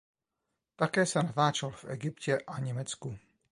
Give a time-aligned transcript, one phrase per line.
[0.75, 3.17] Také se natáčelo v Egyptě a Německu.